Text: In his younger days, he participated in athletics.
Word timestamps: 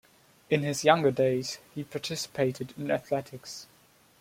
In 0.49 0.63
his 0.63 0.83
younger 0.83 1.11
days, 1.11 1.59
he 1.75 1.83
participated 1.83 2.73
in 2.75 2.89
athletics. 2.89 3.67